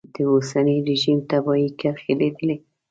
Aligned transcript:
د 0.13 0.15
اوسني 0.31 0.77
رژیم 0.89 1.19
تباهي 1.29 1.69
کرښې 1.79 2.13
لیدلې. 2.19 2.57